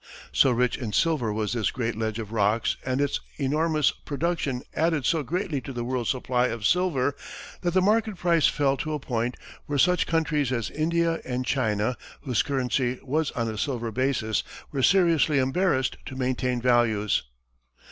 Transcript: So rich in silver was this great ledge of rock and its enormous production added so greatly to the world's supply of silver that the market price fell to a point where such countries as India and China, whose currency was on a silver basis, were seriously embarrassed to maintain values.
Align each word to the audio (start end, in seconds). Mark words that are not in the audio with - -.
So 0.31 0.49
rich 0.49 0.79
in 0.79 0.93
silver 0.93 1.31
was 1.31 1.53
this 1.53 1.69
great 1.69 1.95
ledge 1.95 2.17
of 2.17 2.31
rock 2.31 2.65
and 2.83 2.99
its 2.99 3.19
enormous 3.37 3.91
production 3.91 4.63
added 4.75 5.05
so 5.05 5.21
greatly 5.21 5.61
to 5.61 5.71
the 5.71 5.83
world's 5.83 6.09
supply 6.09 6.47
of 6.47 6.65
silver 6.65 7.15
that 7.61 7.75
the 7.75 7.83
market 7.83 8.15
price 8.17 8.47
fell 8.47 8.77
to 8.77 8.93
a 8.93 8.99
point 8.99 9.37
where 9.67 9.77
such 9.77 10.07
countries 10.07 10.51
as 10.51 10.71
India 10.71 11.21
and 11.23 11.45
China, 11.45 11.95
whose 12.21 12.41
currency 12.41 12.99
was 13.03 13.29
on 13.33 13.47
a 13.47 13.59
silver 13.59 13.91
basis, 13.91 14.41
were 14.71 14.81
seriously 14.81 15.37
embarrassed 15.37 15.97
to 16.07 16.15
maintain 16.15 16.59
values. 16.63 17.21